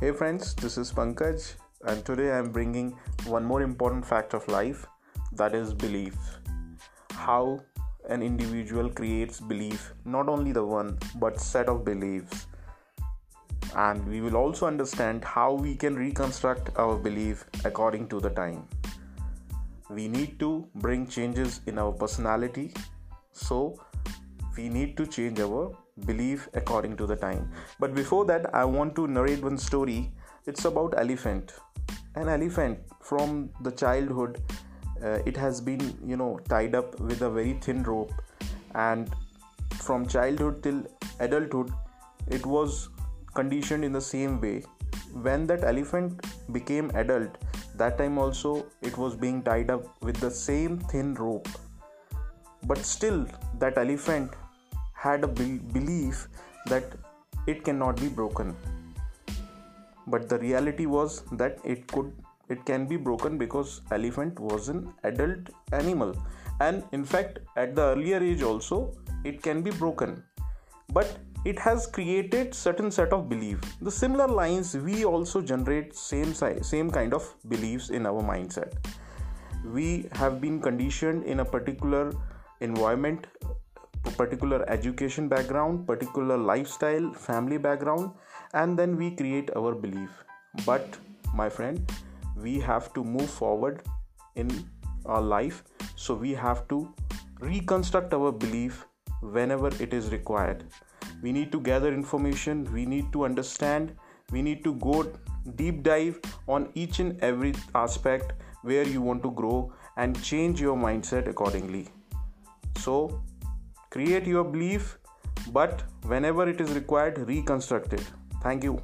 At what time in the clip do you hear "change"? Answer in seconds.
25.16-25.40, 110.22-110.60